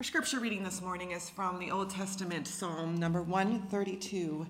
[0.00, 4.46] Our scripture reading this morning is from the Old Testament Psalm number 132.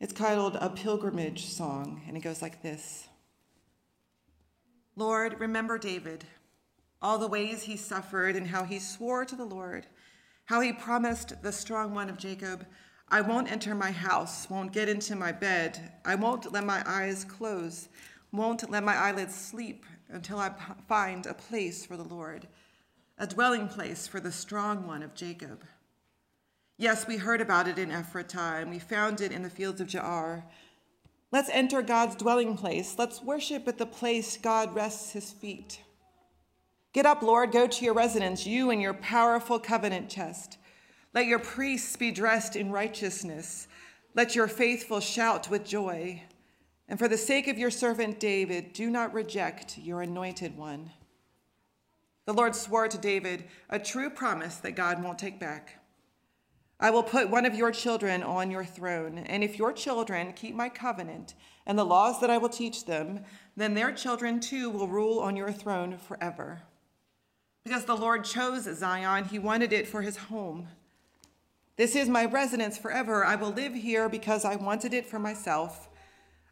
[0.00, 3.08] It's titled A Pilgrimage Song, and it goes like this
[4.94, 6.26] Lord, remember David,
[7.00, 9.86] all the ways he suffered, and how he swore to the Lord,
[10.44, 12.66] how he promised the strong one of Jacob,
[13.08, 17.24] I won't enter my house, won't get into my bed, I won't let my eyes
[17.24, 17.88] close,
[18.30, 20.52] won't let my eyelids sleep until I
[20.86, 22.46] find a place for the Lord
[23.18, 25.64] a dwelling place for the strong one of Jacob.
[26.76, 29.88] Yes, we heard about it in Ephratah, and we found it in the fields of
[29.88, 30.44] Jaar.
[31.32, 32.96] Let's enter God's dwelling place.
[32.98, 35.80] Let's worship at the place God rests his feet.
[36.92, 40.58] Get up, Lord, go to your residence, you and your powerful covenant chest.
[41.14, 43.68] Let your priests be dressed in righteousness.
[44.14, 46.22] Let your faithful shout with joy.
[46.88, 50.90] And for the sake of your servant David, do not reject your anointed one.
[52.26, 55.80] The Lord swore to David a true promise that God won't take back.
[56.78, 60.54] I will put one of your children on your throne, and if your children keep
[60.54, 61.34] my covenant
[61.64, 63.20] and the laws that I will teach them,
[63.56, 66.62] then their children too will rule on your throne forever.
[67.64, 70.68] Because the Lord chose Zion, he wanted it for his home.
[71.76, 73.24] This is my residence forever.
[73.24, 75.88] I will live here because I wanted it for myself.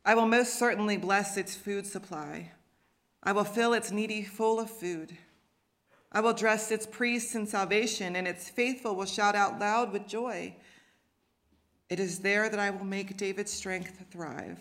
[0.05, 2.53] I will most certainly bless its food supply.
[3.23, 5.17] I will fill its needy full of food.
[6.15, 10.07] I will dress its priests in salvation, and its faithful will shout out loud with
[10.07, 10.55] joy.
[11.91, 14.61] It is there that I will make David's strength thrive.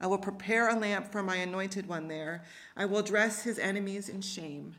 [0.00, 2.44] I will prepare a lamp for my anointed one there.
[2.76, 4.76] I will dress his enemies in shame,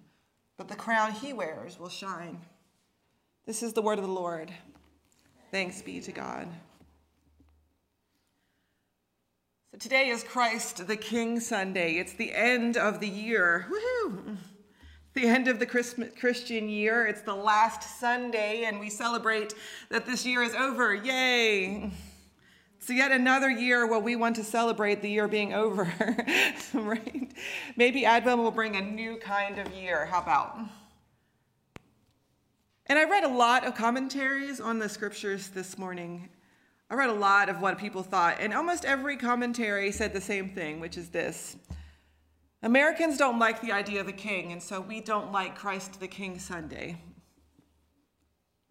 [0.56, 2.40] but the crown he wears will shine.
[3.46, 4.52] This is the word of the Lord.
[5.52, 6.48] Thanks be to God.
[9.72, 11.96] So today is Christ the King Sunday.
[11.96, 13.68] It's the end of the year.
[13.70, 14.38] Woohoo!
[15.16, 17.08] The end of the Christian year.
[17.08, 19.54] It's the last Sunday, and we celebrate
[19.90, 20.94] that this year is over.
[20.94, 21.90] Yay!
[22.80, 25.92] So, yet another year where we want to celebrate the year being over,
[26.74, 27.34] right?
[27.78, 30.06] Maybe Advent will bring a new kind of year.
[30.06, 30.60] How about?
[32.88, 36.30] And I read a lot of commentaries on the scriptures this morning.
[36.90, 40.50] I read a lot of what people thought, and almost every commentary said the same
[40.50, 41.56] thing, which is this
[42.66, 46.08] Americans don't like the idea of a king, and so we don't like Christ the
[46.08, 46.98] King Sunday.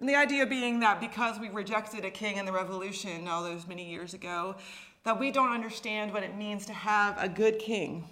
[0.00, 3.69] And the idea being that because we rejected a king in the revolution all those
[3.69, 4.56] many years ago,
[5.04, 8.09] that we don't understand what it means to have a good king.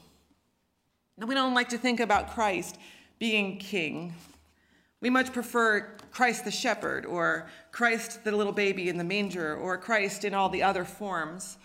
[1.19, 2.79] And we don't like to think about Christ
[3.19, 4.15] being king.
[5.01, 9.77] We much prefer Christ the shepherd, or Christ the little baby in the manger, or
[9.79, 11.59] Christ in all the other forms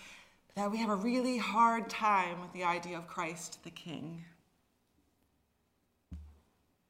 [0.58, 4.26] that we have a really hard time with the idea of Christ the King.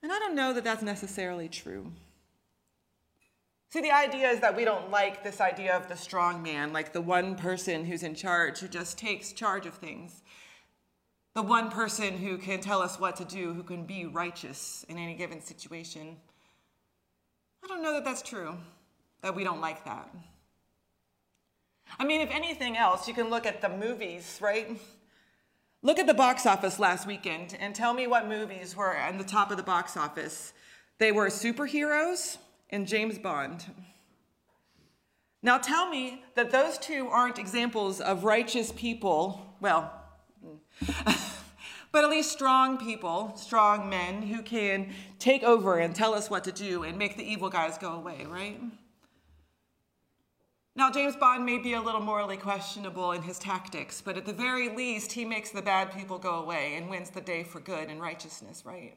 [0.02, 1.92] And I don't know that that's necessarily true.
[3.70, 6.94] See, the idea is that we don't like this idea of the strong man, like
[6.94, 10.22] the one person who's in charge, who just takes charge of things.
[11.34, 14.98] The one person who can tell us what to do, who can be righteous in
[14.98, 16.16] any given situation.
[17.66, 18.56] I don't know that that's true,
[19.24, 20.10] that we don't like that.
[22.00, 24.80] I mean, if anything else, you can look at the movies, right?
[25.82, 29.24] Look at the box office last weekend and tell me what movies were on the
[29.24, 30.54] top of the box office.
[30.98, 32.38] They were superheroes
[32.70, 33.66] and James Bond.
[35.44, 39.94] Now tell me that those two aren't examples of righteous people, well,
[41.92, 46.44] but at least strong people, strong men who can take over and tell us what
[46.46, 48.60] to do and make the evil guys go away, right?
[50.78, 54.32] Now, James Bond may be a little morally questionable in his tactics, but at the
[54.32, 57.90] very least, he makes the bad people go away and wins the day for good
[57.90, 58.96] and righteousness, right?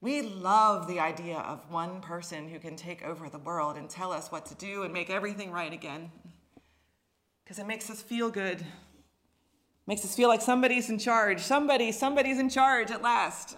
[0.00, 4.12] We love the idea of one person who can take over the world and tell
[4.12, 6.12] us what to do and make everything right again.
[7.42, 8.64] Because it makes us feel good.
[9.88, 11.40] Makes us feel like somebody's in charge.
[11.40, 13.56] Somebody, somebody's in charge at last.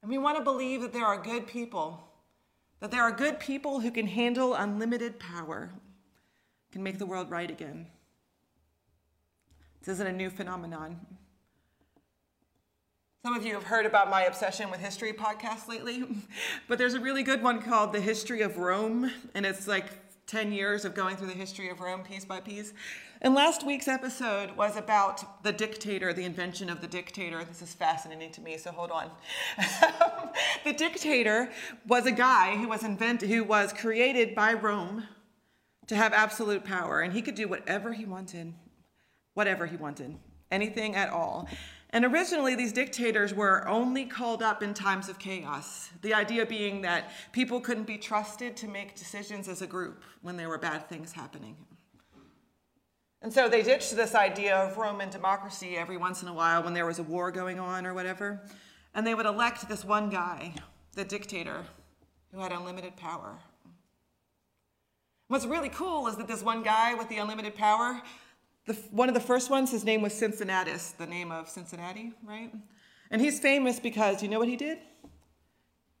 [0.00, 2.06] And we want to believe that there are good people
[2.80, 5.70] that there are good people who can handle unlimited power,
[6.72, 7.86] can make the world right again.
[9.80, 11.00] This isn't a new phenomenon.
[13.22, 16.04] Some of you have heard about my obsession with history podcasts lately,
[16.68, 19.86] but there's a really good one called The History of Rome, and it's like
[20.30, 22.72] 10 years of going through the history of Rome piece by piece.
[23.20, 27.42] And last week's episode was about the dictator, the invention of the dictator.
[27.42, 29.10] This is fascinating to me, so hold on.
[30.64, 31.50] the dictator
[31.84, 35.02] was a guy who was invented, who was created by Rome
[35.88, 38.54] to have absolute power, and he could do whatever he wanted,
[39.34, 40.16] whatever he wanted,
[40.52, 41.48] anything at all.
[41.92, 45.90] And originally, these dictators were only called up in times of chaos.
[46.02, 50.36] The idea being that people couldn't be trusted to make decisions as a group when
[50.36, 51.56] there were bad things happening.
[53.22, 56.74] And so they ditched this idea of Roman democracy every once in a while when
[56.74, 58.40] there was a war going on or whatever.
[58.94, 60.54] And they would elect this one guy,
[60.94, 61.64] the dictator,
[62.32, 63.36] who had unlimited power.
[65.28, 68.00] What's really cool is that this one guy with the unlimited power,
[68.66, 72.52] the, one of the first ones, his name was Cincinnatus, the name of Cincinnati, right?
[73.10, 74.78] And he's famous because you know what he did?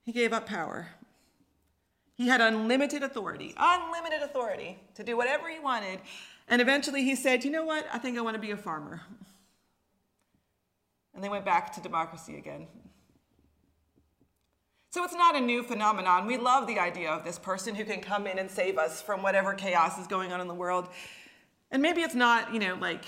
[0.04, 0.88] He gave up power.
[2.14, 6.00] He had unlimited authority, unlimited authority to do whatever he wanted.
[6.48, 7.86] And eventually he said, You know what?
[7.92, 9.00] I think I want to be a farmer.
[11.14, 12.66] And they went back to democracy again.
[14.90, 16.26] So it's not a new phenomenon.
[16.26, 19.22] We love the idea of this person who can come in and save us from
[19.22, 20.88] whatever chaos is going on in the world.
[21.70, 23.04] And maybe it's not, you know, like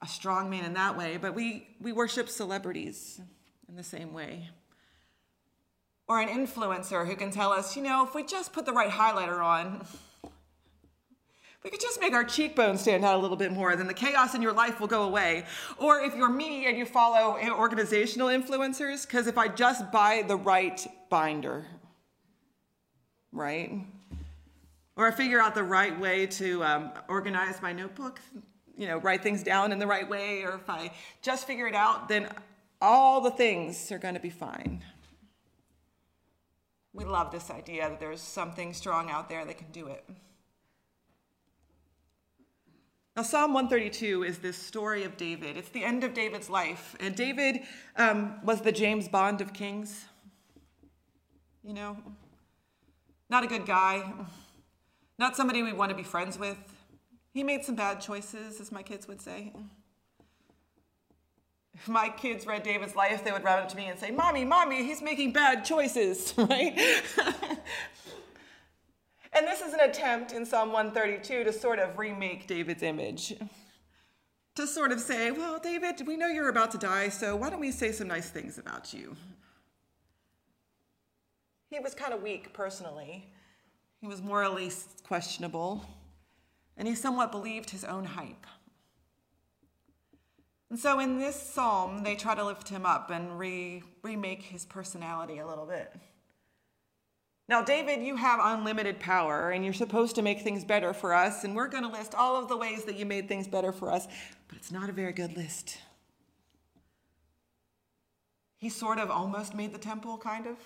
[0.00, 3.20] a strong man in that way, but we, we worship celebrities
[3.68, 4.48] in the same way.
[6.06, 8.90] Or an influencer who can tell us, you know, if we just put the right
[8.90, 9.84] highlighter on,
[11.64, 14.34] we could just make our cheekbones stand out a little bit more, then the chaos
[14.34, 15.44] in your life will go away.
[15.76, 20.36] Or if you're me and you follow organizational influencers, because if I just buy the
[20.36, 21.66] right binder,
[23.32, 23.72] right?
[24.98, 28.20] Or I figure out the right way to um, organize my notebook,
[28.76, 30.90] you know, write things down in the right way, or if I
[31.22, 32.28] just figure it out, then
[32.82, 34.82] all the things are going to be fine.
[36.92, 40.04] We love this idea that there's something strong out there that can do it.
[43.16, 45.56] Now, Psalm 132 is this story of David.
[45.56, 46.96] It's the end of David's life.
[46.98, 47.60] And David
[47.96, 50.06] um, was the James Bond of kings.
[51.62, 51.96] You know,
[53.30, 54.12] not a good guy
[55.18, 56.56] not somebody we want to be friends with.
[57.32, 59.52] He made some bad choices, as my kids would say.
[61.74, 64.44] If my kids read David's life, they would run up to me and say, Mommy,
[64.44, 66.76] Mommy, he's making bad choices, right?
[69.32, 73.34] and this is an attempt in Psalm 132 to sort of remake David's image.
[74.56, 77.60] To sort of say, Well, David, we know you're about to die, so why don't
[77.60, 79.16] we say some nice things about you?
[81.70, 83.30] He was kind of weak personally.
[84.00, 84.70] He was morally
[85.02, 85.84] questionable,
[86.76, 88.46] and he somewhat believed his own hype.
[90.70, 94.66] And so in this psalm, they try to lift him up and re- remake his
[94.66, 95.92] personality a little bit.
[97.48, 101.44] Now, David, you have unlimited power, and you're supposed to make things better for us,
[101.44, 103.90] and we're going to list all of the ways that you made things better for
[103.90, 104.06] us,
[104.48, 105.78] but it's not a very good list.
[108.58, 110.56] He sort of almost made the temple, kind of.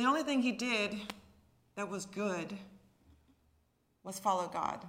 [0.00, 0.96] The only thing he did
[1.76, 2.56] that was good
[4.02, 4.82] was follow God.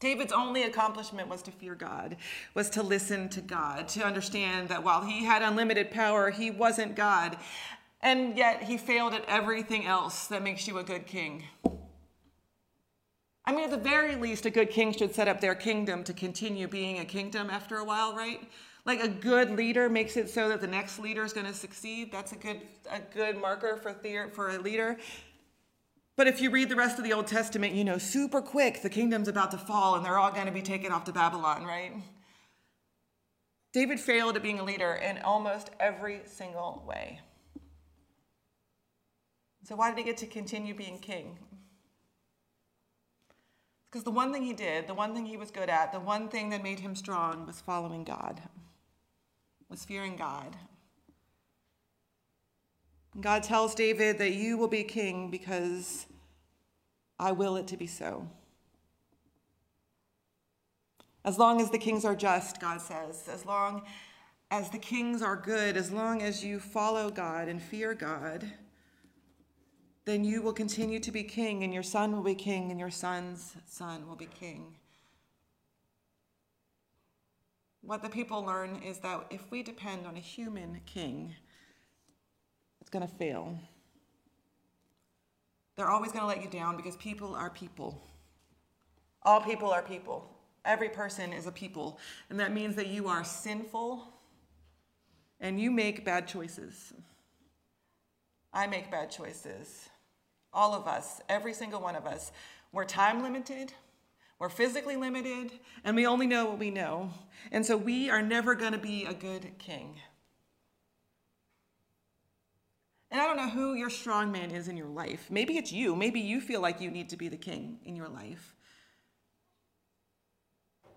[0.00, 2.18] David's only accomplishment was to fear God,
[2.52, 6.94] was to listen to God, to understand that while he had unlimited power, he wasn't
[6.94, 7.38] God.
[8.02, 11.44] And yet he failed at everything else that makes you a good king.
[13.46, 16.12] I mean, at the very least, a good king should set up their kingdom to
[16.12, 18.42] continue being a kingdom after a while, right?
[18.84, 22.10] Like a good leader makes it so that the next leader is going to succeed.
[22.10, 24.98] That's a good a good marker for theor- for a leader.
[26.16, 28.90] But if you read the rest of the Old Testament, you know, super quick, the
[28.90, 31.92] kingdom's about to fall and they're all going to be taken off to Babylon, right?
[33.72, 37.20] David failed at being a leader in almost every single way.
[39.64, 41.38] So, why did he get to continue being king?
[43.90, 46.28] Because the one thing he did, the one thing he was good at, the one
[46.28, 48.42] thing that made him strong was following God
[49.72, 50.54] was fearing God.
[53.18, 56.04] God tells David that you will be king because
[57.18, 58.28] I will it to be so.
[61.24, 63.84] As long as the kings are just, God says, as long
[64.50, 68.44] as the kings are good, as long as you follow God and fear God,
[70.04, 72.90] then you will continue to be king, and your son will be king, and your
[72.90, 74.74] son's son will be king.
[77.82, 81.34] What the people learn is that if we depend on a human king,
[82.80, 83.58] it's going to fail.
[85.76, 88.00] They're always going to let you down because people are people.
[89.24, 90.28] All people are people.
[90.64, 91.98] Every person is a people.
[92.30, 94.06] And that means that you are sinful
[95.40, 96.92] and you make bad choices.
[98.52, 99.88] I make bad choices.
[100.52, 102.30] All of us, every single one of us.
[102.70, 103.72] We're time limited.
[104.42, 105.52] We're physically limited
[105.84, 107.12] and we only know what we know.
[107.52, 110.00] And so we are never going to be a good king.
[113.12, 115.28] And I don't know who your strong man is in your life.
[115.30, 115.94] Maybe it's you.
[115.94, 118.56] Maybe you feel like you need to be the king in your life.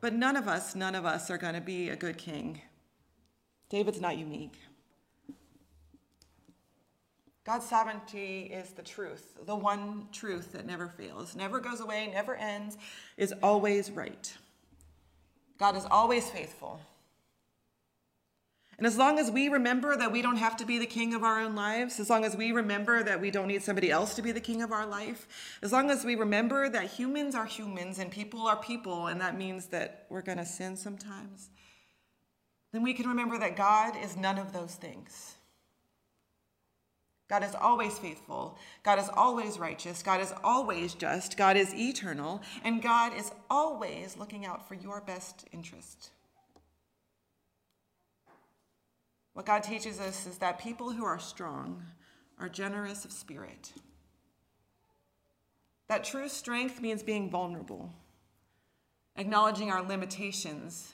[0.02, 2.64] but none of us, none of us are going to be a good king.
[3.70, 4.58] David's not unique.
[7.46, 12.36] God's sovereignty is the truth, the one truth that never fails, never goes away, never
[12.36, 12.76] ends,
[13.18, 14.36] is always right.
[15.60, 16.82] God is always faithful.
[18.78, 21.24] And as long as we remember that we don't have to be the king of
[21.24, 24.24] our own lives, as long as we remember that we don't need somebody else to
[24.24, 28.00] be the king of our life, as long as we remember that humans are humans
[28.00, 31.52] and people are people, and that means that we're going to sin sometimes,
[32.74, 35.36] then we can remember that God is none of those things.
[37.36, 38.58] God is always faithful.
[38.82, 40.02] God is always righteous.
[40.02, 41.36] God is always just.
[41.36, 42.42] God is eternal.
[42.64, 46.12] And God is always looking out for your best interest.
[49.34, 51.84] What God teaches us is that people who are strong
[52.40, 53.74] are generous of spirit.
[55.90, 57.92] That true strength means being vulnerable,
[59.18, 60.94] acknowledging our limitations.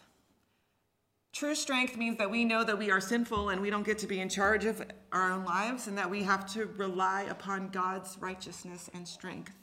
[1.34, 4.08] True strength means that we know that we are sinful and we don't get to
[4.08, 8.18] be in charge of our own lives and that we have to rely upon God's
[8.20, 9.54] righteousness and strength.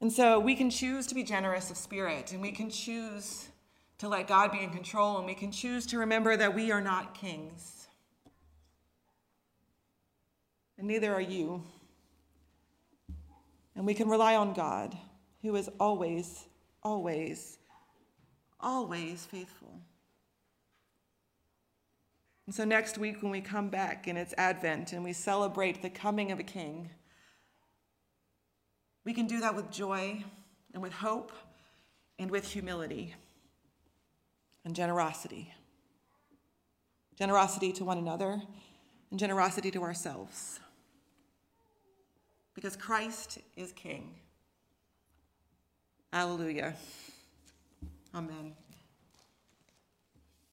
[0.00, 3.48] And so we can choose to be generous of spirit and we can choose
[4.00, 6.80] to let God be in control, and we can choose to remember that we are
[6.80, 7.86] not kings.
[10.78, 11.62] And neither are you.
[13.76, 14.96] And we can rely on God,
[15.42, 16.46] who is always,
[16.82, 17.58] always,
[18.58, 19.82] always faithful.
[22.50, 25.88] And so next week, when we come back and it's Advent and we celebrate the
[25.88, 26.90] coming of a king,
[29.04, 30.24] we can do that with joy
[30.74, 31.30] and with hope
[32.18, 33.14] and with humility
[34.64, 35.54] and generosity.
[37.16, 38.42] Generosity to one another
[39.12, 40.58] and generosity to ourselves.
[42.56, 44.16] Because Christ is King.
[46.12, 46.74] Alleluia.
[48.12, 48.56] Amen.